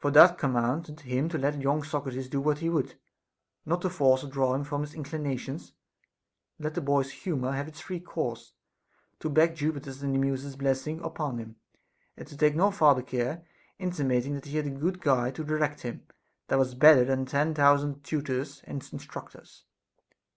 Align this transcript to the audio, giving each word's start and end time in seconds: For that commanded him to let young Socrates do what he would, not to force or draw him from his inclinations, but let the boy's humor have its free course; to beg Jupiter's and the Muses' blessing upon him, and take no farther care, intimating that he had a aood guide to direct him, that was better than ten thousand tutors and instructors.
For 0.00 0.10
that 0.10 0.38
commanded 0.38 1.02
him 1.02 1.28
to 1.28 1.38
let 1.38 1.60
young 1.62 1.84
Socrates 1.84 2.28
do 2.28 2.40
what 2.40 2.58
he 2.58 2.68
would, 2.68 2.98
not 3.64 3.80
to 3.82 3.88
force 3.90 4.24
or 4.24 4.26
draw 4.26 4.52
him 4.56 4.64
from 4.64 4.80
his 4.80 4.92
inclinations, 4.92 5.72
but 6.58 6.64
let 6.64 6.74
the 6.74 6.80
boy's 6.80 7.12
humor 7.12 7.52
have 7.52 7.68
its 7.68 7.78
free 7.78 8.00
course; 8.00 8.54
to 9.20 9.30
beg 9.30 9.54
Jupiter's 9.54 10.02
and 10.02 10.12
the 10.12 10.18
Muses' 10.18 10.56
blessing 10.56 10.98
upon 11.04 11.38
him, 11.38 11.54
and 12.16 12.26
take 12.40 12.56
no 12.56 12.72
farther 12.72 13.02
care, 13.02 13.46
intimating 13.78 14.34
that 14.34 14.46
he 14.46 14.56
had 14.56 14.66
a 14.66 14.70
aood 14.72 15.00
guide 15.00 15.36
to 15.36 15.44
direct 15.44 15.82
him, 15.82 16.02
that 16.48 16.58
was 16.58 16.74
better 16.74 17.04
than 17.04 17.24
ten 17.24 17.54
thousand 17.54 18.02
tutors 18.02 18.62
and 18.64 18.84
instructors. 18.92 19.62